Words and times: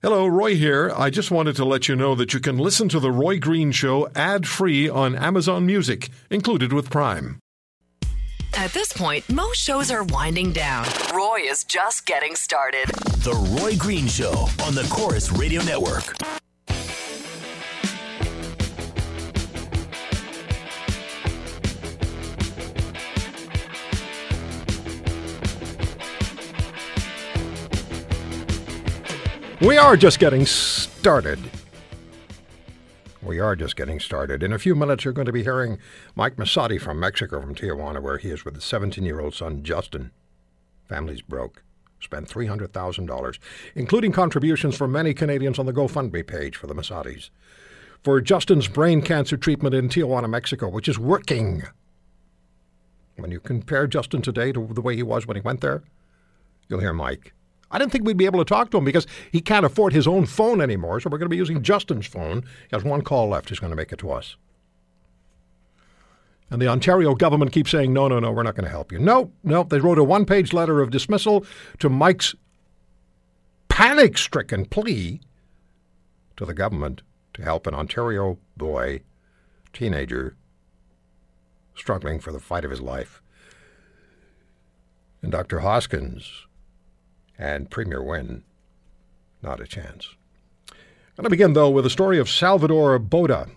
Hello, 0.00 0.28
Roy 0.28 0.54
here. 0.54 0.92
I 0.96 1.10
just 1.10 1.32
wanted 1.32 1.56
to 1.56 1.64
let 1.64 1.88
you 1.88 1.96
know 1.96 2.14
that 2.14 2.32
you 2.32 2.38
can 2.38 2.56
listen 2.56 2.88
to 2.90 3.00
The 3.00 3.10
Roy 3.10 3.40
Green 3.40 3.72
Show 3.72 4.08
ad 4.14 4.46
free 4.46 4.88
on 4.88 5.16
Amazon 5.16 5.66
Music, 5.66 6.08
included 6.30 6.72
with 6.72 6.88
Prime. 6.88 7.40
At 8.56 8.72
this 8.72 8.92
point, 8.92 9.28
most 9.28 9.58
shows 9.58 9.90
are 9.90 10.04
winding 10.04 10.52
down. 10.52 10.86
Roy 11.12 11.40
is 11.42 11.64
just 11.64 12.06
getting 12.06 12.36
started. 12.36 12.86
The 13.24 13.34
Roy 13.60 13.76
Green 13.76 14.06
Show 14.06 14.46
on 14.62 14.76
the 14.76 14.86
Corus 14.88 15.32
Radio 15.32 15.64
Network. 15.64 16.16
We 29.60 29.76
are 29.76 29.96
just 29.96 30.20
getting 30.20 30.46
started. 30.46 31.40
We 33.20 33.40
are 33.40 33.56
just 33.56 33.74
getting 33.74 33.98
started. 33.98 34.44
In 34.44 34.52
a 34.52 34.58
few 34.58 34.76
minutes, 34.76 35.04
you're 35.04 35.12
going 35.12 35.26
to 35.26 35.32
be 35.32 35.42
hearing 35.42 35.78
Mike 36.14 36.36
Masotti 36.36 36.80
from 36.80 37.00
Mexico, 37.00 37.40
from 37.40 37.56
Tijuana, 37.56 38.00
where 38.00 38.18
he 38.18 38.30
is 38.30 38.44
with 38.44 38.54
his 38.54 38.62
17 38.62 39.04
year 39.04 39.18
old 39.18 39.34
son, 39.34 39.64
Justin. 39.64 40.12
Family's 40.88 41.22
broke. 41.22 41.64
Spent 41.98 42.28
$300,000, 42.28 43.38
including 43.74 44.12
contributions 44.12 44.76
from 44.76 44.92
many 44.92 45.12
Canadians 45.12 45.58
on 45.58 45.66
the 45.66 45.72
GoFundMe 45.72 46.24
page 46.24 46.54
for 46.54 46.68
the 46.68 46.74
Masottis. 46.74 47.30
For 48.04 48.20
Justin's 48.20 48.68
brain 48.68 49.02
cancer 49.02 49.36
treatment 49.36 49.74
in 49.74 49.88
Tijuana, 49.88 50.30
Mexico, 50.30 50.68
which 50.68 50.86
is 50.86 51.00
working. 51.00 51.64
When 53.16 53.32
you 53.32 53.40
compare 53.40 53.88
Justin 53.88 54.22
today 54.22 54.52
to 54.52 54.68
the 54.72 54.80
way 54.80 54.94
he 54.94 55.02
was 55.02 55.26
when 55.26 55.36
he 55.36 55.40
went 55.40 55.62
there, 55.62 55.82
you'll 56.68 56.78
hear 56.78 56.92
Mike. 56.92 57.32
I 57.70 57.78
didn't 57.78 57.92
think 57.92 58.06
we'd 58.06 58.16
be 58.16 58.26
able 58.26 58.44
to 58.44 58.48
talk 58.48 58.70
to 58.70 58.78
him 58.78 58.84
because 58.84 59.06
he 59.30 59.40
can't 59.40 59.66
afford 59.66 59.92
his 59.92 60.06
own 60.06 60.26
phone 60.26 60.60
anymore, 60.60 61.00
so 61.00 61.10
we're 61.10 61.18
going 61.18 61.26
to 61.26 61.30
be 61.30 61.36
using 61.36 61.62
Justin's 61.62 62.06
phone. 62.06 62.42
He 62.42 62.76
has 62.76 62.84
one 62.84 63.02
call 63.02 63.28
left. 63.28 63.50
He's 63.50 63.58
going 63.58 63.70
to 63.70 63.76
make 63.76 63.92
it 63.92 63.98
to 63.98 64.10
us. 64.10 64.36
And 66.50 66.62
the 66.62 66.68
Ontario 66.68 67.14
government 67.14 67.52
keeps 67.52 67.70
saying, 67.70 67.92
no, 67.92 68.08
no, 68.08 68.20
no, 68.20 68.32
we're 68.32 68.42
not 68.42 68.54
going 68.54 68.64
to 68.64 68.70
help 68.70 68.90
you. 68.90 68.98
No, 68.98 69.32
no, 69.44 69.64
they 69.64 69.80
wrote 69.80 69.98
a 69.98 70.04
one 70.04 70.24
page 70.24 70.54
letter 70.54 70.80
of 70.80 70.90
dismissal 70.90 71.44
to 71.78 71.90
Mike's 71.90 72.34
panic 73.68 74.16
stricken 74.16 74.64
plea 74.64 75.20
to 76.36 76.46
the 76.46 76.54
government 76.54 77.02
to 77.34 77.42
help 77.42 77.66
an 77.66 77.74
Ontario 77.74 78.38
boy, 78.56 79.02
teenager, 79.74 80.36
struggling 81.74 82.18
for 82.18 82.32
the 82.32 82.40
fight 82.40 82.64
of 82.64 82.70
his 82.70 82.80
life. 82.80 83.20
And 85.20 85.30
Dr. 85.30 85.60
Hoskins 85.60 86.46
and 87.38 87.70
Premier 87.70 88.02
Wynne, 88.02 88.42
not 89.42 89.60
a 89.60 89.66
chance. 89.66 90.08
I'm 90.70 91.22
going 91.22 91.24
to 91.24 91.30
begin, 91.30 91.52
though, 91.52 91.70
with 91.70 91.86
a 91.86 91.90
story 91.90 92.18
of 92.18 92.28
Salvador 92.28 92.98
Boda. 92.98 93.50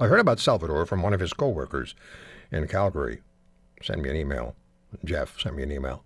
I 0.00 0.06
heard 0.06 0.20
about 0.20 0.40
Salvador 0.40 0.86
from 0.86 1.02
one 1.02 1.12
of 1.12 1.20
his 1.20 1.32
coworkers 1.32 1.94
in 2.50 2.68
Calgary. 2.68 3.20
Sent 3.82 4.00
me 4.00 4.10
an 4.10 4.16
email. 4.16 4.54
Jeff 5.04 5.38
sent 5.38 5.56
me 5.56 5.62
an 5.62 5.72
email 5.72 6.02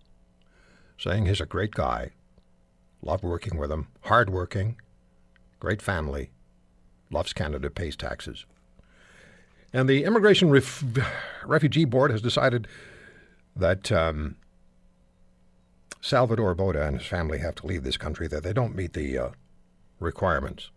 saying 0.99 1.27
he's 1.27 1.41
a 1.41 1.47
great 1.47 1.73
guy. 1.73 2.11
Love 3.03 3.23
working 3.23 3.59
with 3.59 3.71
him. 3.73 3.89
Hardworking. 4.03 4.77
Great 5.59 5.83
family. 5.83 6.31
Loves 7.11 7.33
Canada. 7.33 7.71
Pays 7.71 7.97
taxes. 7.97 8.47
And 9.73 9.89
the 9.89 10.05
Immigration 10.05 10.51
Ref- 10.51 10.84
Refugee 11.45 11.84
Board 11.84 12.11
has 12.12 12.23
decided 12.23 12.69
that 13.56 13.91
um, 13.91 14.37
Salvador 16.03 16.55
Boda 16.55 16.86
and 16.86 16.98
his 16.98 17.06
family 17.06 17.39
have 17.39 17.55
to 17.55 17.67
leave 17.67 17.84
this 17.84 17.97
country, 17.97 18.27
that 18.27 18.42
they 18.42 18.53
don't 18.53 18.75
meet 18.75 18.92
the 18.92 19.17
uh, 19.17 19.28
requirements 20.00 20.70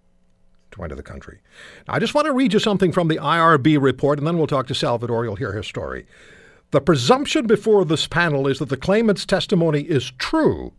to 0.72 0.84
enter 0.84 0.96
the 0.96 1.04
country. 1.04 1.40
Now, 1.88 1.96
I 1.96 2.00
just 2.00 2.14
want 2.14 2.26
to 2.26 2.32
read 2.32 2.54
you 2.54 2.60
something 2.60 2.92
from 2.92 3.08
the 3.08 3.18
IRB 3.18 3.82
report, 3.82 4.20
and 4.20 4.28
then 4.28 4.38
we'll 4.38 4.48
talk 4.48 4.68
to 4.68 4.76
Salvador. 4.76 5.26
You'll 5.26 5.36
hear 5.36 5.54
his 5.54 5.66
story. 5.66 6.06
The 6.70 6.80
presumption 6.80 7.48
before 7.48 7.86
this 7.86 8.06
panel 8.06 8.48
is 8.48 8.60
that 8.60 8.70
the 8.70 8.78
claimant's 8.78 9.26
testimony 9.26 9.82
is 9.82 10.12
true. 10.12 10.74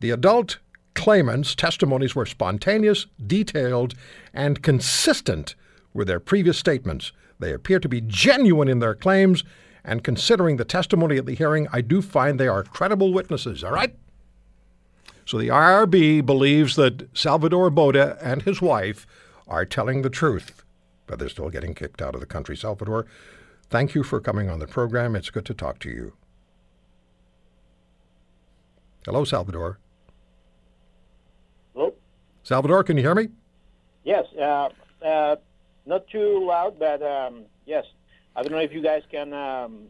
The 0.00 0.10
adult 0.10 0.58
claimants' 0.94 1.54
testimonies 1.54 2.16
were 2.16 2.26
spontaneous, 2.26 3.06
detailed, 3.24 3.94
and 4.34 4.62
consistent 4.62 5.54
with 5.94 6.08
their 6.08 6.20
previous 6.20 6.58
statements. 6.58 7.12
They 7.38 7.52
appear 7.52 7.78
to 7.78 7.88
be 7.88 8.00
genuine 8.00 8.68
in 8.68 8.80
their 8.80 8.96
claims 8.96 9.44
and 9.88 10.04
considering 10.04 10.58
the 10.58 10.66
testimony 10.66 11.16
at 11.16 11.24
the 11.24 11.34
hearing, 11.34 11.66
I 11.72 11.80
do 11.80 12.02
find 12.02 12.38
they 12.38 12.46
are 12.46 12.62
credible 12.62 13.10
witnesses, 13.10 13.64
all 13.64 13.72
right? 13.72 13.96
So 15.24 15.38
the 15.38 15.48
IRB 15.48 16.26
believes 16.26 16.76
that 16.76 17.08
Salvador 17.16 17.70
Boda 17.70 18.18
and 18.22 18.42
his 18.42 18.60
wife 18.60 19.06
are 19.46 19.64
telling 19.64 20.02
the 20.02 20.10
truth, 20.10 20.62
but 21.06 21.18
they're 21.18 21.30
still 21.30 21.48
getting 21.48 21.74
kicked 21.74 22.02
out 22.02 22.14
of 22.14 22.20
the 22.20 22.26
country. 22.26 22.54
Salvador, 22.54 23.06
thank 23.70 23.94
you 23.94 24.02
for 24.02 24.20
coming 24.20 24.50
on 24.50 24.58
the 24.58 24.66
program. 24.66 25.16
It's 25.16 25.30
good 25.30 25.46
to 25.46 25.54
talk 25.54 25.78
to 25.80 25.88
you. 25.88 26.12
Hello, 29.06 29.24
Salvador. 29.24 29.78
Hello? 31.72 31.94
Salvador, 32.42 32.84
can 32.84 32.98
you 32.98 33.02
hear 33.02 33.14
me? 33.14 33.28
Yes. 34.04 34.26
Uh, 34.38 34.68
uh, 35.02 35.36
not 35.86 36.06
too 36.08 36.46
loud, 36.46 36.78
but 36.78 37.02
um, 37.02 37.44
yes. 37.64 37.86
I 38.38 38.42
don't 38.42 38.52
know 38.52 38.58
if 38.58 38.72
you 38.72 38.80
guys 38.80 39.02
can 39.10 39.32
um, 39.32 39.88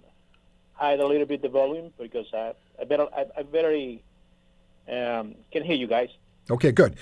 hide 0.73 1.01
a 1.01 1.07
little 1.07 1.27
bit 1.27 1.43
the 1.43 1.51
volume 1.51 1.93
because 1.99 2.25
I, 2.33 2.55
I 2.81 2.85
better 2.85 3.07
I, 3.15 3.27
I 3.37 3.43
very 3.43 4.03
um, 4.91 5.35
can 5.53 5.63
hear 5.63 5.77
you 5.77 5.87
guys. 5.87 6.09
Okay, 6.51 6.73
good. 6.73 6.97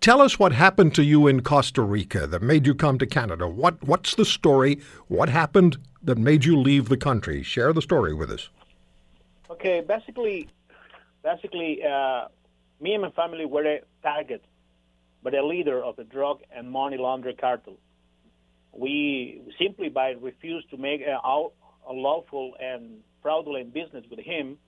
Tell 0.00 0.20
us 0.20 0.40
what 0.40 0.50
happened 0.50 0.92
to 0.96 1.04
you 1.04 1.28
in 1.28 1.42
Costa 1.42 1.82
Rica 1.82 2.26
that 2.26 2.42
made 2.42 2.66
you 2.66 2.74
come 2.74 2.98
to 2.98 3.06
Canada. 3.06 3.46
What 3.46 3.80
what's 3.84 4.16
the 4.16 4.24
story? 4.24 4.80
What 5.06 5.28
happened 5.28 5.78
that 6.02 6.18
made 6.18 6.44
you 6.44 6.58
leave 6.58 6.88
the 6.88 6.96
country? 6.96 7.44
Share 7.44 7.72
the 7.72 7.82
story 7.82 8.12
with 8.12 8.32
us. 8.32 8.48
Okay, 9.50 9.82
basically, 9.86 10.48
basically, 11.22 11.84
uh, 11.84 12.26
me 12.80 12.94
and 12.94 13.02
my 13.02 13.10
family 13.10 13.44
were 13.44 13.64
a 13.64 13.82
target 14.02 14.42
by 15.22 15.30
the 15.30 15.42
leader 15.42 15.80
of 15.80 15.94
the 15.94 16.04
drug 16.04 16.40
and 16.50 16.68
money 16.68 16.96
laundering 16.96 17.36
cartel 17.36 17.76
we 18.72 19.42
simply 19.58 19.88
by 19.88 20.10
refuse 20.10 20.64
to 20.70 20.76
make 20.76 21.00
a, 21.02 21.16
a 21.16 21.92
lawful 21.92 22.54
and 22.60 23.00
fraudulent 23.22 23.72
business 23.74 24.04
with 24.10 24.20
him, 24.20 24.58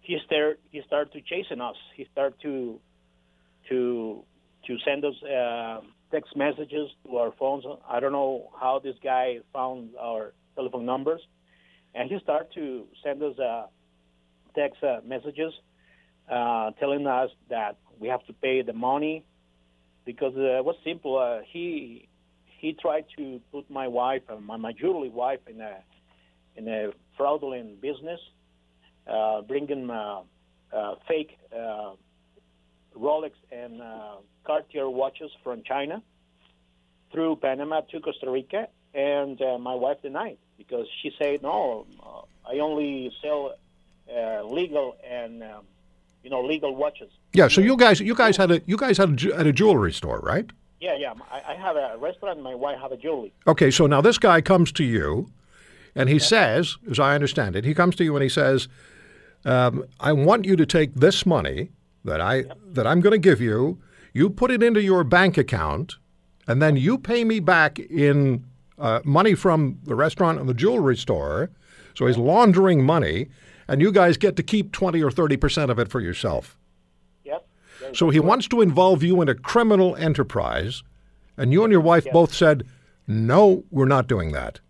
he 0.00 0.18
started 0.24 0.58
he 0.70 0.82
started 0.86 1.12
to 1.12 1.20
chasing 1.20 1.60
us. 1.60 1.76
He 1.96 2.06
started 2.12 2.40
to 2.42 2.80
to 3.68 4.24
to 4.66 4.76
send 4.84 5.04
us 5.04 5.14
uh, 5.22 5.80
text 6.10 6.36
messages 6.36 6.88
to 7.04 7.16
our 7.16 7.32
phones. 7.38 7.64
I 7.88 8.00
don't 8.00 8.12
know 8.12 8.50
how 8.60 8.80
this 8.82 8.96
guy 9.02 9.38
found 9.52 9.90
our 10.00 10.32
telephone 10.54 10.86
numbers, 10.86 11.20
and 11.94 12.10
he 12.10 12.18
started 12.22 12.52
to 12.54 12.86
send 13.04 13.22
us 13.22 13.38
uh, 13.38 13.66
text 14.54 14.82
uh, 14.82 15.00
messages 15.04 15.52
uh, 16.30 16.70
telling 16.80 17.06
us 17.06 17.30
that 17.50 17.76
we 17.98 18.08
have 18.08 18.24
to 18.26 18.32
pay 18.32 18.62
the 18.62 18.72
money 18.72 19.24
because 20.04 20.34
uh, 20.36 20.58
it 20.58 20.64
was 20.64 20.76
simple. 20.84 21.18
Uh, 21.18 21.40
he 21.52 22.08
he 22.66 22.72
tried 22.72 23.04
to 23.16 23.40
put 23.52 23.70
my 23.70 23.86
wife, 23.86 24.22
my, 24.40 24.56
my 24.56 24.72
jewelry 24.72 25.08
wife, 25.08 25.38
in 25.46 25.60
a 25.60 25.74
in 26.56 26.66
a 26.66 26.90
fraudulent 27.16 27.80
business, 27.80 28.18
uh, 29.06 29.42
bringing 29.42 29.88
uh, 29.88 30.22
uh, 30.72 30.94
fake 31.06 31.38
uh, 31.54 31.92
Rolex 32.96 33.34
and 33.52 33.80
uh, 33.80 34.16
Cartier 34.44 34.88
watches 34.88 35.30
from 35.44 35.62
China 35.62 36.02
through 37.12 37.36
Panama 37.36 37.82
to 37.92 38.00
Costa 38.00 38.28
Rica, 38.28 38.66
and 38.94 39.40
uh, 39.40 39.58
my 39.58 39.74
wife 39.74 40.02
denied 40.02 40.38
because 40.58 40.86
she 41.00 41.12
said, 41.20 41.42
"No, 41.42 41.86
I 42.52 42.58
only 42.58 43.12
sell 43.22 43.54
legal 44.60 44.96
and 45.08 45.42
um, 45.44 45.64
you 46.24 46.30
know 46.30 46.42
legal 46.42 46.74
watches." 46.74 47.12
Yeah. 47.32 47.46
So 47.46 47.60
you 47.60 47.76
guys, 47.76 48.00
you 48.00 48.16
guys 48.16 48.36
had 48.36 48.50
a 48.50 48.60
you 48.66 48.76
guys 48.76 48.98
had 48.98 49.10
a, 49.22 49.36
had 49.36 49.46
a 49.46 49.52
jewelry 49.52 49.92
store, 49.92 50.18
right? 50.18 50.50
Yeah, 50.80 50.96
yeah. 50.96 51.14
I, 51.30 51.52
I 51.52 51.54
have 51.54 51.76
a 51.76 51.96
restaurant. 51.98 52.42
My 52.42 52.54
wife 52.54 52.78
have 52.80 52.92
a 52.92 52.96
jewelry. 52.96 53.32
Okay, 53.46 53.70
so 53.70 53.86
now 53.86 54.00
this 54.00 54.18
guy 54.18 54.40
comes 54.40 54.72
to 54.72 54.84
you, 54.84 55.30
and 55.94 56.08
he 56.08 56.18
says, 56.18 56.76
as 56.90 56.98
I 56.98 57.14
understand 57.14 57.56
it, 57.56 57.64
he 57.64 57.74
comes 57.74 57.96
to 57.96 58.04
you 58.04 58.14
and 58.14 58.22
he 58.22 58.28
says, 58.28 58.68
um, 59.44 59.84
"I 60.00 60.12
want 60.12 60.44
you 60.44 60.56
to 60.56 60.66
take 60.66 60.94
this 60.94 61.24
money 61.24 61.70
that 62.04 62.20
I 62.20 62.44
that 62.66 62.86
I'm 62.86 63.00
going 63.00 63.12
to 63.12 63.18
give 63.18 63.40
you. 63.40 63.78
You 64.12 64.30
put 64.30 64.50
it 64.50 64.62
into 64.62 64.82
your 64.82 65.04
bank 65.04 65.38
account, 65.38 65.96
and 66.46 66.60
then 66.60 66.76
you 66.76 66.98
pay 66.98 67.24
me 67.24 67.40
back 67.40 67.78
in 67.78 68.44
uh, 68.78 69.00
money 69.04 69.34
from 69.34 69.78
the 69.84 69.94
restaurant 69.94 70.38
and 70.38 70.48
the 70.48 70.54
jewelry 70.54 70.96
store. 70.96 71.50
So 71.94 72.06
he's 72.06 72.18
laundering 72.18 72.84
money, 72.84 73.28
and 73.66 73.80
you 73.80 73.90
guys 73.90 74.18
get 74.18 74.36
to 74.36 74.42
keep 74.42 74.72
twenty 74.72 75.02
or 75.02 75.10
thirty 75.10 75.38
percent 75.38 75.70
of 75.70 75.78
it 75.78 75.88
for 75.88 76.00
yourself." 76.00 76.58
So 77.94 78.10
he 78.10 78.20
wants 78.20 78.48
to 78.48 78.60
involve 78.60 79.02
you 79.02 79.20
in 79.22 79.28
a 79.28 79.34
criminal 79.34 79.96
enterprise, 79.96 80.82
and 81.36 81.52
you 81.52 81.64
and 81.64 81.72
your 81.72 81.80
wife 81.80 82.04
Yes. 82.06 82.12
both 82.12 82.32
said, 82.34 82.64
"No, 83.06 83.64
we're 83.70 83.86
not 83.86 84.06
doing 84.06 84.32
that." 84.32 84.60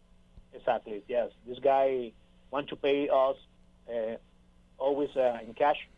Exactly. 0.54 1.02
Yes. 1.08 1.30
This 1.46 1.58
guy 1.60 2.12
wants 2.50 2.70
to 2.70 2.76
pay 2.76 3.08
us 3.08 3.36
uh, 3.88 4.16
always 4.78 5.10
uh, 5.16 5.38
in 5.46 5.54
cash, 5.54 5.88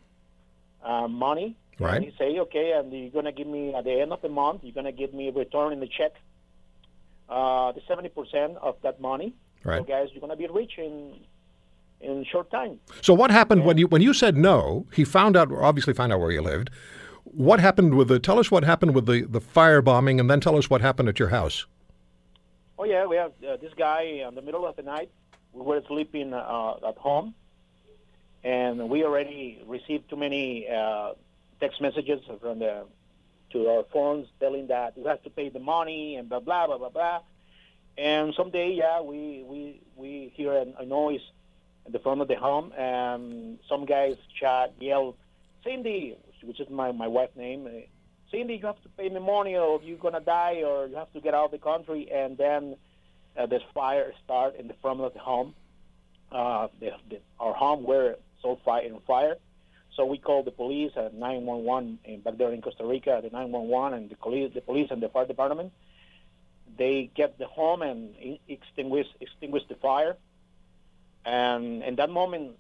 uh, 0.85 1.09
money. 1.09 1.57
Right. 1.81 1.97
And 1.97 2.05
he 2.05 2.11
say, 2.19 2.39
okay, 2.41 2.73
and 2.73 2.93
you're 2.93 3.11
gonna 3.11 3.33
give 3.33 3.47
me 3.47 3.73
at 3.75 3.85
the 3.85 4.01
end 4.01 4.13
of 4.13 4.21
the 4.21 4.29
month, 4.29 4.65
you're 4.65 4.75
gonna 4.75 4.91
give 4.93 5.15
me 5.15 5.29
a 5.29 5.33
return 5.33 5.73
in 5.73 5.79
the 5.81 5.87
check, 5.87 6.13
uh, 7.29 7.73
the 7.73 7.81
seventy 7.87 8.09
percent 8.09 8.57
of 8.61 8.77
that 8.83 9.01
money. 9.01 9.33
Right. 9.65 9.79
So 9.79 9.85
guys, 9.85 10.09
you're 10.13 10.21
gonna 10.21 10.37
be 10.37 10.47
rich 10.49 10.73
in 10.79 11.15
in 12.01 12.25
short 12.25 12.51
time. 12.51 12.79
So 13.01 13.15
what 13.15 13.31
happened 13.31 13.65
when 13.65 13.79
you 13.79 13.87
when 13.87 14.03
you 14.03 14.13
said 14.13 14.37
no? 14.37 14.87
He 14.93 15.05
found 15.05 15.37
out, 15.37 15.51
obviously 15.53 15.95
found 15.95 16.13
out 16.13 16.21
where 16.21 16.31
you 16.31 16.43
lived. 16.43 16.71
What 17.33 17.61
happened 17.61 17.95
with 17.95 18.09
the? 18.09 18.19
Tell 18.19 18.39
us 18.39 18.51
what 18.51 18.65
happened 18.65 18.95
with 18.95 19.07
the 19.07 19.23
the 19.23 19.41
firebombing, 19.41 20.19
and 20.21 20.31
then 20.31 20.41
tell 20.41 20.57
us 20.57 20.71
what 20.71 20.81
happened 20.81 21.09
at 21.09 21.19
your 21.19 21.29
house. 21.29 21.67
Oh 22.79 22.85
yeah, 22.85 23.07
we 23.07 23.17
have 23.17 23.33
uh, 23.47 23.57
this 23.57 23.73
guy 23.75 24.03
in 24.29 24.35
the 24.35 24.43
middle 24.43 24.67
of 24.67 24.77
the 24.77 24.83
night. 24.83 25.11
We 25.53 25.63
were 25.63 25.83
sleeping 25.89 26.33
uh, 26.33 26.75
at 26.87 26.97
home, 26.97 27.35
and 28.45 28.89
we 28.89 29.05
already 29.05 29.63
received 29.67 30.09
too 30.09 30.17
many 30.17 30.69
uh, 30.69 31.13
text 31.61 31.81
messages 31.81 32.21
from 32.41 32.61
the 32.61 32.87
to 33.51 33.69
our 33.69 33.85
phones 33.93 34.27
telling 34.41 34.69
that 34.69 34.97
we 34.97 35.05
have 35.05 35.23
to 35.23 35.31
pay 35.31 35.49
the 35.49 35.59
money 35.59 36.17
and 36.17 36.29
blah 36.29 36.41
blah 36.41 36.67
blah 36.67 36.79
blah 36.79 36.91
blah. 36.91 37.21
And 37.97 38.33
someday, 38.35 38.73
yeah, 38.73 39.01
we 39.01 39.45
we 39.47 39.81
we 39.97 40.33
hear 40.35 40.53
a, 40.53 40.67
a 40.79 40.87
noise 40.87 41.21
at 41.85 41.93
the 41.93 41.99
front 41.99 42.21
of 42.21 42.29
the 42.29 42.37
home, 42.37 42.73
and 42.77 43.59
some 43.69 43.87
guys 43.87 44.17
chat 44.39 44.73
yell, 44.79 45.17
Cindy, 45.65 46.17
which 46.43 46.61
is 46.61 46.69
my 46.71 46.93
my 46.93 47.07
wife's 47.07 47.37
name. 47.37 47.67
Uh, 47.67 47.81
Cindy, 48.31 48.57
you 48.57 48.67
have 48.67 48.83
to 48.83 48.89
pay 48.91 49.09
me 49.09 49.21
money, 49.21 49.57
or 49.57 49.81
you're 49.83 49.99
gonna 49.99 50.21
die, 50.21 50.63
or 50.65 50.87
you 50.87 50.97
have 50.97 51.13
to 51.13 51.21
get 51.21 51.35
out 51.35 51.47
of 51.47 51.51
the 51.51 51.59
country. 51.59 52.11
And 52.13 52.37
then 52.37 52.77
uh, 53.37 53.47
this 53.47 53.63
fire 53.73 54.13
start 54.25 54.57
in 54.57 54.69
the 54.69 54.75
front 54.83 55.01
of 55.01 55.15
the 55.15 55.21
home. 55.21 55.55
Uh, 56.31 56.69
the, 56.79 56.91
the, 57.09 57.21
our 57.41 57.55
home 57.55 57.85
were 57.85 58.17
so 58.43 58.59
fire 58.65 58.83
in 58.83 58.99
fire, 59.07 59.37
so 59.99 60.07
we 60.07 60.19
called 60.19 60.45
the 60.47 60.53
police 60.53 60.93
at 60.95 61.13
911 61.13 61.99
in, 62.05 62.21
back 62.21 62.39
there 62.39 62.53
in 62.53 62.63
Costa 62.63 62.85
Rica, 62.85 63.21
the 63.21 63.31
911 63.31 63.99
and 63.99 64.11
the 64.11 64.15
police, 64.15 64.53
the 64.55 64.61
police 64.61 64.89
and 64.93 65.03
the 65.03 65.09
fire 65.09 65.27
department. 65.27 65.73
They 66.77 67.11
get 67.17 67.37
the 67.37 67.47
home 67.47 67.83
and 67.83 68.15
extinguish 68.47 69.09
extinguish 69.21 69.65
the 69.69 69.75
fire. 69.75 70.17
And 71.25 71.83
in 71.83 71.97
that 71.97 72.11
moment, 72.11 72.59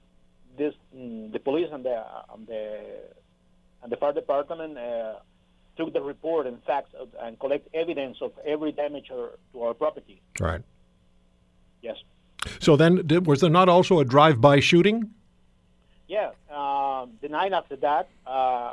this 0.56 0.74
mm, 0.92 1.30
the 1.32 1.38
police 1.38 1.68
and 1.70 1.84
the 1.84 2.04
and 2.34 2.46
the 2.48 2.80
and 3.82 3.92
the 3.92 3.96
fire 3.96 4.12
department 4.12 4.78
uh, 4.78 5.14
took 5.76 5.92
the 5.92 6.00
report 6.02 6.46
and 6.46 6.62
facts 6.64 6.92
of, 6.98 7.08
and 7.20 7.38
collect 7.38 7.68
evidence 7.74 8.18
of 8.20 8.32
every 8.44 8.72
damage 8.72 9.10
or, 9.10 9.38
to 9.52 9.62
our 9.62 9.74
property. 9.74 10.20
Right. 10.40 10.62
Yes. 11.82 11.96
So 12.60 12.76
then, 12.76 13.06
did, 13.06 13.26
was 13.26 13.40
there 13.40 13.50
not 13.50 13.68
also 13.68 14.00
a 14.00 14.04
drive-by 14.04 14.60
shooting? 14.60 15.10
Yeah. 16.08 16.30
Um, 16.50 17.12
the 17.20 17.28
night 17.28 17.52
after 17.52 17.76
that, 17.76 18.08
uh, 18.26 18.72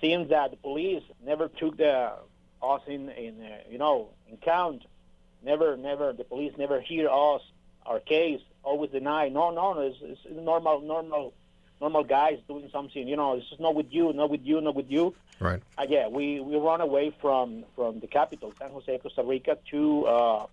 seems 0.00 0.30
that 0.30 0.50
the 0.50 0.56
police 0.56 1.02
never 1.24 1.48
took 1.48 1.76
the 1.76 2.12
us 2.62 2.82
in, 2.86 3.08
in 3.10 3.40
uh, 3.42 3.58
you 3.70 3.78
know 3.78 4.08
in 4.30 4.36
count. 4.38 4.82
Never, 5.44 5.76
never. 5.76 6.12
The 6.12 6.24
police 6.24 6.52
never 6.58 6.80
hear 6.80 7.08
us 7.08 7.42
our 7.84 8.00
case. 8.00 8.40
Always 8.62 8.90
deny. 8.90 9.28
No, 9.28 9.50
no, 9.50 9.74
no. 9.74 9.80
It's, 9.80 9.98
it's 10.02 10.20
normal, 10.30 10.80
normal, 10.80 11.34
normal 11.80 12.04
guys 12.04 12.38
doing 12.48 12.68
something. 12.72 13.06
You 13.06 13.16
know, 13.16 13.34
it's 13.36 13.48
just 13.48 13.60
not 13.60 13.74
with 13.74 13.86
you, 13.90 14.12
not 14.12 14.30
with 14.30 14.44
you, 14.44 14.60
not 14.60 14.74
with 14.74 14.90
you. 14.90 15.14
Right. 15.40 15.62
Uh, 15.78 15.86
yeah, 15.88 16.08
we, 16.08 16.40
we 16.40 16.56
run 16.56 16.80
away 16.80 17.14
from 17.20 17.64
from 17.74 18.00
the 18.00 18.06
capital, 18.06 18.52
San 18.58 18.70
Jose, 18.70 18.98
Costa 18.98 19.22
Rica, 19.22 19.58
to 19.70 20.06
uh, 20.06 20.46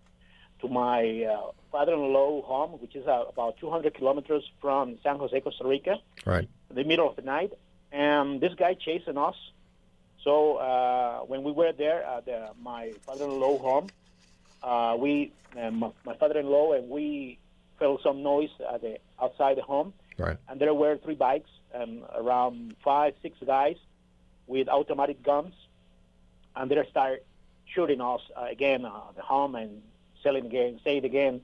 to 0.62 0.68
my 0.70 1.24
uh, 1.24 1.52
father-in-law 1.72 2.42
home, 2.44 2.72
which 2.82 2.96
is 2.96 3.06
uh, 3.08 3.26
about 3.28 3.58
200 3.58 3.94
kilometers 3.94 4.44
from 4.62 4.98
San 5.04 5.18
Jose, 5.18 5.40
Costa 5.42 5.66
Rica, 5.68 5.98
Right. 6.26 6.48
in 6.70 6.76
the 6.76 6.84
middle 6.84 7.10
of 7.10 7.16
the 7.16 7.22
night. 7.22 7.52
And 7.92 8.40
this 8.42 8.54
guy 8.56 8.74
chasing 8.74 9.18
us. 9.18 9.36
So 10.24 10.56
uh, 10.56 11.20
when 11.26 11.44
we 11.44 11.52
were 11.52 11.74
there 11.74 12.02
at 12.04 12.26
the, 12.26 12.50
my 12.62 12.94
father-in-law 13.06 13.58
home, 13.60 13.88
uh, 14.64 14.96
we 14.98 15.34
uh, 15.60 15.70
my, 15.72 15.92
my 16.06 16.16
father-in-law 16.16 16.74
and 16.74 16.90
we 16.90 17.38
felt 17.78 18.02
some 18.02 18.24
noise 18.24 18.50
at 18.74 18.82
the 18.82 18.98
outside 19.22 19.58
the 19.58 19.62
home 19.64 19.94
Right. 20.18 20.38
and 20.48 20.60
there 20.60 20.74
were 20.74 20.98
three 20.98 21.16
bikes 21.16 21.50
and 21.74 22.04
around 22.16 22.76
five, 22.84 23.16
six 23.22 23.38
guys 23.46 23.78
with 24.48 24.68
automatic 24.68 25.24
guns, 25.24 25.54
and 26.56 26.70
they 26.70 26.88
start 26.90 27.24
shooting 27.66 28.02
us 28.02 28.22
uh, 28.36 28.46
again, 28.50 28.86
uh, 28.86 28.92
the 29.16 29.22
home 29.22 29.56
and 29.56 29.82
selling 30.22 30.46
again, 30.46 30.80
say 30.84 30.98
it 30.98 31.06
again, 31.06 31.42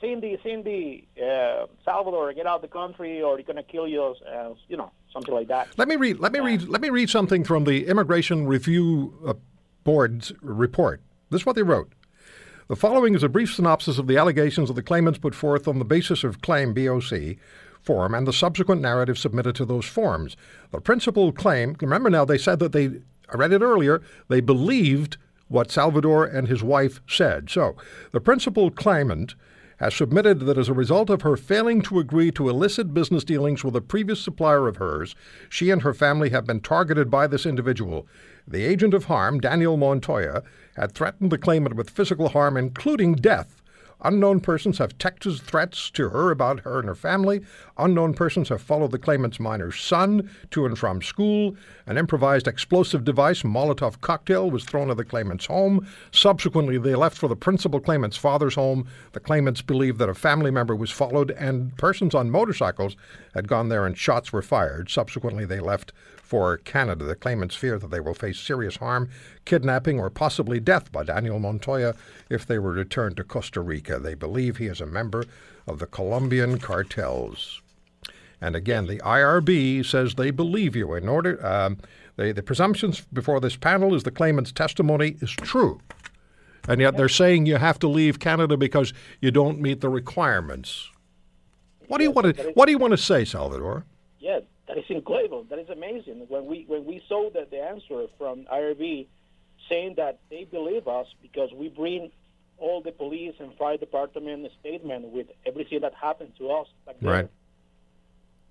Cindy, 0.00 0.38
Cindy, 0.42 1.08
uh, 1.20 1.66
Salvador, 1.84 2.32
get 2.32 2.46
out 2.46 2.56
of 2.56 2.62
the 2.62 2.68
country, 2.68 3.20
or 3.20 3.36
you're 3.38 3.46
gonna 3.46 3.62
kill 3.62 3.88
you, 3.88 4.14
uh, 4.32 4.54
you 4.68 4.76
know, 4.76 4.92
something 5.12 5.34
like 5.34 5.48
that. 5.48 5.68
Let 5.76 5.88
me 5.88 5.96
read. 5.96 6.20
Let 6.20 6.32
me 6.32 6.40
read. 6.40 6.68
Let 6.68 6.80
me 6.80 6.90
read 6.90 7.10
something 7.10 7.44
from 7.44 7.64
the 7.64 7.86
Immigration 7.86 8.46
Review 8.46 9.14
uh, 9.26 9.34
Board's 9.84 10.32
report. 10.40 11.00
This 11.30 11.42
is 11.42 11.46
what 11.46 11.56
they 11.56 11.62
wrote. 11.62 11.92
The 12.68 12.76
following 12.76 13.14
is 13.14 13.22
a 13.22 13.28
brief 13.28 13.52
synopsis 13.52 13.98
of 13.98 14.06
the 14.06 14.18
allegations 14.18 14.70
of 14.70 14.76
the 14.76 14.82
claimants 14.82 15.18
put 15.18 15.34
forth 15.34 15.66
on 15.66 15.78
the 15.78 15.84
basis 15.84 16.22
of 16.22 16.42
claim 16.42 16.74
BOC 16.74 17.36
form 17.88 18.14
and 18.14 18.26
the 18.26 18.34
subsequent 18.34 18.82
narrative 18.82 19.16
submitted 19.16 19.54
to 19.54 19.64
those 19.64 19.86
forms. 19.86 20.36
The 20.72 20.80
principal 20.82 21.32
claim. 21.32 21.74
Remember 21.80 22.10
now, 22.10 22.26
they 22.26 22.36
said 22.36 22.58
that 22.58 22.72
they. 22.72 23.00
I 23.32 23.36
read 23.36 23.54
it 23.54 23.62
earlier. 23.62 24.02
They 24.28 24.42
believed 24.42 25.16
what 25.48 25.70
Salvador 25.70 26.26
and 26.26 26.48
his 26.48 26.62
wife 26.62 27.00
said. 27.08 27.48
So, 27.48 27.76
the 28.12 28.20
principal 28.20 28.70
claimant 28.70 29.34
has 29.78 29.94
submitted 29.94 30.40
that 30.40 30.58
as 30.58 30.68
a 30.68 30.74
result 30.74 31.08
of 31.08 31.22
her 31.22 31.38
failing 31.38 31.80
to 31.82 31.98
agree 31.98 32.30
to 32.32 32.50
illicit 32.50 32.92
business 32.92 33.24
dealings 33.24 33.64
with 33.64 33.74
a 33.74 33.80
previous 33.80 34.20
supplier 34.20 34.68
of 34.68 34.76
hers, 34.76 35.14
she 35.48 35.70
and 35.70 35.80
her 35.80 35.94
family 35.94 36.28
have 36.28 36.46
been 36.46 36.60
targeted 36.60 37.10
by 37.10 37.26
this 37.26 37.46
individual. 37.46 38.06
The 38.46 38.64
agent 38.64 38.92
of 38.92 39.04
harm, 39.04 39.40
Daniel 39.40 39.78
Montoya, 39.78 40.42
had 40.76 40.92
threatened 40.92 41.30
the 41.30 41.38
claimant 41.38 41.74
with 41.74 41.88
physical 41.88 42.28
harm, 42.30 42.58
including 42.58 43.14
death. 43.14 43.57
Unknown 44.02 44.40
persons 44.40 44.78
have 44.78 44.96
texted 44.98 45.40
threats 45.40 45.90
to 45.90 46.10
her 46.10 46.30
about 46.30 46.60
her 46.60 46.78
and 46.78 46.88
her 46.88 46.94
family. 46.94 47.40
Unknown 47.76 48.14
persons 48.14 48.48
have 48.48 48.62
followed 48.62 48.92
the 48.92 48.98
claimant's 48.98 49.40
minor 49.40 49.72
son 49.72 50.30
to 50.50 50.66
and 50.66 50.78
from 50.78 51.02
school. 51.02 51.56
An 51.86 51.98
improvised 51.98 52.46
explosive 52.46 53.04
device, 53.04 53.42
Molotov 53.42 54.00
cocktail, 54.00 54.50
was 54.50 54.64
thrown 54.64 54.90
at 54.90 54.96
the 54.96 55.04
claimant's 55.04 55.46
home. 55.46 55.86
Subsequently, 56.12 56.78
they 56.78 56.94
left 56.94 57.18
for 57.18 57.28
the 57.28 57.36
principal 57.36 57.80
claimant's 57.80 58.16
father's 58.16 58.54
home. 58.54 58.86
The 59.12 59.20
claimants 59.20 59.62
believed 59.62 59.98
that 59.98 60.08
a 60.08 60.14
family 60.14 60.50
member 60.50 60.76
was 60.76 60.90
followed, 60.90 61.32
and 61.32 61.76
persons 61.76 62.14
on 62.14 62.30
motorcycles 62.30 62.96
had 63.34 63.48
gone 63.48 63.68
there 63.68 63.84
and 63.84 63.98
shots 63.98 64.32
were 64.32 64.42
fired. 64.42 64.90
Subsequently, 64.90 65.44
they 65.44 65.60
left 65.60 65.92
for 66.28 66.58
Canada. 66.58 67.06
The 67.06 67.14
claimants 67.14 67.54
fear 67.54 67.78
that 67.78 67.90
they 67.90 68.00
will 68.00 68.12
face 68.12 68.38
serious 68.38 68.76
harm, 68.76 69.08
kidnapping, 69.46 69.98
or 69.98 70.10
possibly 70.10 70.60
death 70.60 70.92
by 70.92 71.02
Daniel 71.02 71.38
Montoya 71.38 71.94
if 72.28 72.44
they 72.44 72.58
were 72.58 72.72
returned 72.72 73.16
to 73.16 73.24
Costa 73.24 73.62
Rica. 73.62 73.98
They 73.98 74.12
believe 74.12 74.58
he 74.58 74.66
is 74.66 74.82
a 74.82 74.86
member 74.86 75.24
of 75.66 75.78
the 75.78 75.86
Colombian 75.86 76.58
cartels. 76.58 77.62
And 78.42 78.54
again, 78.54 78.86
the 78.86 78.98
IRB 78.98 79.86
says 79.86 80.14
they 80.14 80.30
believe 80.30 80.76
you. 80.76 80.92
In 80.92 81.08
order, 81.08 81.44
um, 81.44 81.78
they, 82.16 82.32
the 82.32 82.42
presumptions 82.42 83.06
before 83.10 83.40
this 83.40 83.56
panel 83.56 83.94
is 83.94 84.02
the 84.02 84.10
claimant's 84.10 84.52
testimony 84.52 85.16
is 85.22 85.30
true, 85.30 85.80
and 86.68 86.78
yet 86.78 86.98
they're 86.98 87.08
saying 87.08 87.46
you 87.46 87.56
have 87.56 87.78
to 87.78 87.88
leave 87.88 88.20
Canada 88.20 88.58
because 88.58 88.92
you 89.22 89.30
don't 89.30 89.60
meet 89.60 89.80
the 89.80 89.88
requirements. 89.88 90.90
What 91.86 91.98
do 91.98 92.04
you 92.04 92.10
want 92.10 92.36
to 92.36 92.52
What 92.52 92.66
do 92.66 92.72
you 92.72 92.78
want 92.78 92.90
to 92.90 92.98
say, 92.98 93.24
Salvador? 93.24 93.86
Is 94.88 94.96
incredible. 94.96 95.44
That 95.50 95.58
is 95.58 95.68
amazing. 95.68 96.26
When 96.28 96.46
we 96.46 96.64
when 96.66 96.84
we 96.84 97.02
saw 97.08 97.30
that 97.30 97.50
the 97.50 97.60
answer 97.60 98.06
from 98.16 98.44
IRB 98.52 99.06
saying 99.68 99.94
that 99.96 100.18
they 100.30 100.44
believe 100.44 100.88
us 100.88 101.06
because 101.20 101.50
we 101.52 101.68
bring 101.68 102.10
all 102.58 102.82
the 102.82 102.92
police 102.92 103.34
and 103.38 103.54
fire 103.56 103.76
department 103.76 104.50
statement 104.60 105.06
with 105.06 105.26
everything 105.46 105.80
that 105.80 105.94
happened 105.94 106.32
to 106.38 106.50
us. 106.50 106.66
Right. 107.00 107.28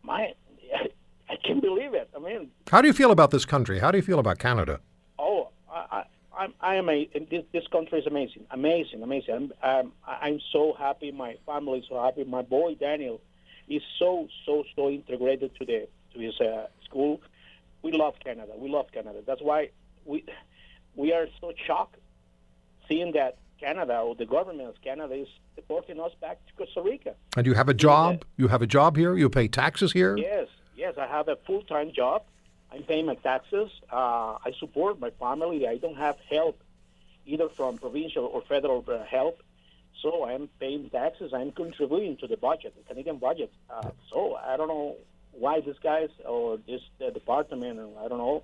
My, 0.04 0.34
I 1.30 1.36
can't 1.46 1.62
believe 1.62 1.94
it. 1.94 2.10
I 2.16 2.20
mean, 2.20 2.52
How 2.72 2.82
do 2.82 2.88
you 2.88 2.94
feel 2.94 3.12
about 3.12 3.32
this 3.32 3.46
country? 3.46 3.80
How 3.80 3.92
do 3.92 3.98
you 3.98 4.04
feel 4.04 4.20
about 4.20 4.40
Canada? 4.40 4.80
oh, 5.20 5.50
I, 5.70 6.04
I, 6.38 6.48
I 6.62 6.76
a. 6.76 7.10
This, 7.30 7.44
this 7.52 7.68
country 7.72 8.00
is 8.00 8.08
amazing, 8.08 8.46
amazing, 8.52 9.04
amazing. 9.04 9.34
I'm, 9.34 9.54
I'm, 9.62 9.92
I'm 10.06 10.40
so 10.54 10.74
happy. 10.78 11.12
My 11.12 11.36
family 11.46 11.80
is 11.80 11.86
so 11.90 12.02
happy. 12.02 12.24
My 12.24 12.44
boy 12.44 12.76
Daniel 12.76 13.20
is 13.68 13.82
so, 14.00 14.28
so, 14.46 14.64
so 14.76 14.90
integrated 14.90 15.52
to 15.60 15.66
the 15.66 15.88
his 16.20 16.40
uh, 16.40 16.68
school. 16.86 17.22
We 17.82 17.92
love 17.92 18.16
Canada. 18.24 18.54
We 18.58 18.70
love 18.70 18.92
Canada. 18.92 19.20
That's 19.26 19.42
why 19.42 19.70
we 20.06 20.26
we 20.96 21.14
are 21.14 21.28
so 21.40 21.54
shocked 21.66 22.00
seeing 22.88 23.14
that 23.14 23.38
Canada 23.60 24.00
or 24.00 24.16
the 24.16 24.26
government 24.26 24.70
of 24.70 24.82
Canada 24.82 25.14
is 25.16 25.28
deporting 25.56 26.00
us 26.00 26.12
back 26.22 26.40
to 26.48 26.54
Costa 26.54 26.82
Rica. 26.82 27.16
And 27.36 27.46
you 27.46 27.54
have 27.54 27.70
a 27.70 27.74
job? 27.74 28.24
You 28.38 28.48
have 28.48 28.62
a 28.62 28.68
job 28.68 28.96
here? 28.96 29.16
You 29.16 29.30
pay 29.30 29.48
taxes 29.48 29.92
here? 29.92 30.18
Yes, 30.18 30.48
yes, 30.76 30.96
I 30.98 31.08
have 31.08 31.28
a 31.28 31.36
full-time 31.48 31.92
job. 31.92 32.24
I'm 32.72 32.84
paying 32.84 33.06
my 33.06 33.16
taxes. 33.16 33.70
Uh, 33.92 34.38
I 34.46 34.54
support 34.60 35.00
my 35.00 35.10
family. 35.12 35.68
I 35.68 35.78
don't 35.78 35.98
have 35.98 36.18
help 36.30 36.62
either 37.26 37.50
from 37.50 37.78
provincial 37.78 38.26
or 38.26 38.42
federal 38.42 38.84
uh, 38.88 39.04
help. 39.04 39.42
So 40.02 40.26
I'm 40.26 40.50
paying 40.60 40.90
taxes. 40.90 41.34
I'm 41.34 41.52
contributing 41.52 42.18
to 42.18 42.28
the 42.28 42.38
budget, 42.38 42.76
the 42.78 42.84
Canadian 42.84 43.18
budget. 43.18 43.52
Uh, 43.70 43.90
so 44.12 44.36
I 44.36 44.56
don't 44.58 44.68
know 44.68 44.96
why 45.38 45.62
these 45.62 45.76
guys 45.82 46.10
or 46.26 46.58
this 46.68 46.82
uh, 47.06 47.10
department, 47.12 47.80
I 48.00 48.08
don't 48.08 48.18
know, 48.18 48.44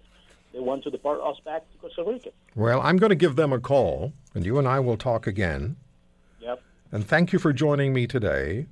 they 0.54 0.60
want 0.60 0.84
to 0.84 0.92
deport 0.92 1.20
us 1.22 1.38
back 1.44 1.64
to 1.72 1.78
Costa 1.80 2.04
Rica. 2.04 2.30
Well, 2.56 2.82
I'm 2.82 2.98
going 2.98 3.10
to 3.10 3.16
give 3.16 3.36
them 3.36 3.52
a 3.52 3.60
call, 3.60 4.14
and 4.36 4.46
you 4.46 4.60
and 4.60 4.68
I 4.68 4.80
will 4.80 4.98
talk 4.98 5.26
again. 5.26 5.76
Yep. 6.40 6.62
And 6.92 7.06
thank 7.06 7.34
you 7.34 7.40
for 7.40 7.52
joining 7.52 7.94
me 7.94 8.06
today. 8.06 8.68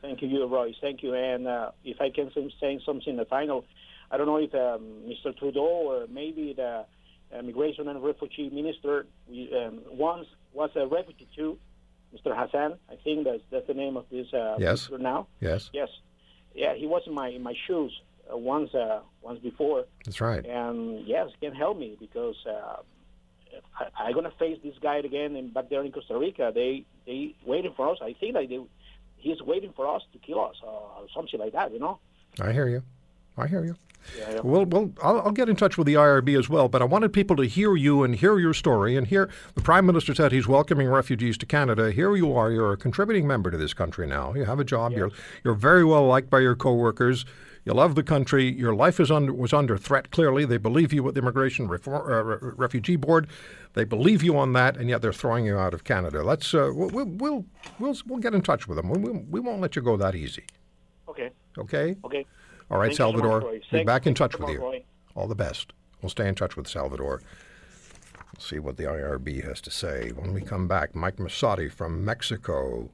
Thank 0.00 0.22
you, 0.22 0.46
Royce. 0.46 0.74
Thank 0.80 1.02
you. 1.02 1.14
And 1.14 1.46
uh, 1.46 1.70
if 1.84 2.00
I 2.00 2.10
can 2.10 2.30
say 2.60 2.80
something 2.84 3.08
in 3.08 3.16
the 3.16 3.26
final, 3.26 3.64
I 4.10 4.16
don't 4.16 4.26
know 4.26 4.38
if 4.38 4.54
um, 4.54 4.84
Mr. 5.06 5.36
Trudeau 5.36 5.60
or 5.60 6.06
maybe 6.08 6.54
the 6.56 6.84
Immigration 7.38 7.88
and 7.88 8.02
Refugee 8.02 8.50
Minister 8.50 9.06
um, 9.30 9.80
once 9.90 10.26
was 10.52 10.70
a 10.76 10.86
refugee 10.86 11.28
too, 11.34 11.58
Mr. 12.14 12.36
Hassan. 12.36 12.78
I 12.90 12.96
think 12.96 13.24
that's 13.24 13.42
that's 13.50 13.66
the 13.66 13.74
name 13.74 13.96
of 13.96 14.04
this 14.10 14.26
uh, 14.34 14.56
yes. 14.58 14.90
minister 14.90 14.98
now. 14.98 15.28
Yes. 15.40 15.70
Yes. 15.72 15.88
Yeah, 16.54 16.74
he 16.74 16.86
was 16.86 17.02
in 17.06 17.14
my 17.14 17.28
in 17.28 17.42
my 17.42 17.54
shoes 17.66 17.92
uh, 18.32 18.36
once 18.36 18.74
uh, 18.74 19.00
once 19.22 19.40
before. 19.40 19.84
That's 20.04 20.20
right. 20.20 20.44
And 20.44 21.06
yes, 21.06 21.30
he 21.38 21.46
can 21.46 21.54
help 21.54 21.78
me 21.78 21.96
because 21.98 22.36
uh, 22.46 22.76
I, 23.78 24.04
I'm 24.04 24.14
gonna 24.14 24.32
face 24.38 24.58
this 24.62 24.74
guy 24.80 24.96
again 24.96 25.36
in, 25.36 25.48
back 25.48 25.68
there 25.70 25.82
in 25.82 25.92
Costa 25.92 26.18
Rica. 26.18 26.52
They 26.54 26.84
they 27.06 27.34
waiting 27.44 27.72
for 27.76 27.90
us. 27.90 27.98
I 28.02 28.14
think 28.14 28.34
that 28.34 28.48
they, 28.48 28.60
he's 29.16 29.40
waiting 29.42 29.72
for 29.74 29.94
us 29.94 30.02
to 30.12 30.18
kill 30.18 30.44
us 30.44 30.56
or 30.62 31.06
something 31.14 31.40
like 31.40 31.52
that. 31.52 31.72
You 31.72 31.78
know. 31.78 31.98
I 32.40 32.52
hear 32.52 32.68
you. 32.68 32.82
I 33.36 33.46
hear 33.46 33.64
you. 33.64 33.76
Yeah, 34.18 34.30
yeah. 34.34 34.40
Well, 34.42 34.64
well, 34.66 34.92
I'll, 35.02 35.20
I'll, 35.20 35.32
get 35.32 35.48
in 35.48 35.56
touch 35.56 35.78
with 35.78 35.86
the 35.86 35.94
IRB 35.94 36.38
as 36.38 36.48
well, 36.48 36.68
but 36.68 36.82
I 36.82 36.84
wanted 36.84 37.12
people 37.12 37.36
to 37.36 37.44
hear 37.44 37.76
you 37.76 38.02
and 38.02 38.14
hear 38.14 38.38
your 38.38 38.54
story. 38.54 38.96
And 38.96 39.06
here, 39.06 39.30
the 39.54 39.62
Prime 39.62 39.86
Minister 39.86 40.14
said 40.14 40.32
he's 40.32 40.46
welcoming 40.46 40.88
refugees 40.88 41.38
to 41.38 41.46
Canada. 41.46 41.90
Here 41.92 42.14
you 42.16 42.34
are. 42.34 42.50
You're 42.50 42.72
a 42.72 42.76
contributing 42.76 43.26
member 43.26 43.50
to 43.50 43.56
this 43.56 43.74
country 43.74 44.06
now. 44.06 44.34
You 44.34 44.44
have 44.44 44.60
a 44.60 44.64
job. 44.64 44.92
You're 44.92 45.10
you're 45.44 45.54
very 45.54 45.84
well 45.84 46.06
liked 46.06 46.30
by 46.30 46.40
your 46.40 46.54
coworkers. 46.54 47.24
You 47.64 47.74
love 47.74 47.94
the 47.94 48.02
country. 48.02 48.52
Your 48.52 48.74
life 48.74 48.98
is 48.98 49.10
under, 49.10 49.32
was 49.32 49.52
under 49.52 49.78
threat. 49.78 50.10
Clearly, 50.10 50.44
they 50.44 50.56
believe 50.56 50.92
you 50.92 51.04
with 51.04 51.14
the 51.14 51.20
Immigration 51.20 51.68
Reform, 51.68 52.10
uh, 52.10 52.36
Refugee 52.56 52.96
Board. 52.96 53.28
They 53.74 53.84
believe 53.84 54.22
you 54.22 54.36
on 54.36 54.52
that, 54.54 54.76
and 54.76 54.88
yet 54.88 55.00
they're 55.00 55.12
throwing 55.12 55.46
you 55.46 55.56
out 55.56 55.72
of 55.72 55.84
Canada. 55.84 56.24
Let's 56.24 56.52
uh, 56.54 56.72
we'll, 56.74 57.06
we'll 57.06 57.44
we'll 57.78 57.96
we'll 58.06 58.18
get 58.18 58.34
in 58.34 58.42
touch 58.42 58.66
with 58.66 58.76
them. 58.76 58.88
We, 58.90 59.10
we 59.10 59.40
won't 59.40 59.60
let 59.60 59.76
you 59.76 59.82
go 59.82 59.96
that 59.96 60.14
easy. 60.14 60.44
Okay. 61.08 61.30
Okay. 61.56 61.96
Okay. 62.04 62.26
All 62.72 62.78
right, 62.78 62.86
Thank 62.86 62.92
you 62.92 62.96
so 62.96 63.04
Salvador. 63.12 63.40
much, 63.52 63.70
be 63.70 63.84
back 63.84 64.06
in 64.06 64.14
touch 64.14 64.38
with 64.38 64.48
you. 64.48 64.58
Roy. 64.58 64.82
All 65.14 65.28
the 65.28 65.34
best. 65.34 65.74
We'll 66.00 66.08
stay 66.08 66.26
in 66.26 66.34
touch 66.34 66.56
with 66.56 66.66
Salvador. 66.66 67.20
We'll 68.34 68.40
see 68.40 68.58
what 68.58 68.78
the 68.78 68.84
IRB 68.84 69.44
has 69.44 69.60
to 69.60 69.70
say 69.70 70.08
when 70.10 70.32
we 70.32 70.40
come 70.40 70.68
back. 70.68 70.94
Mike 70.94 71.16
Masotti 71.16 71.70
from 71.70 72.02
Mexico. 72.02 72.88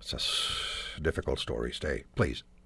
It's 0.00 0.94
a 0.96 1.00
difficult 1.02 1.38
story. 1.38 1.70
Stay, 1.70 2.04
please. 2.14 2.44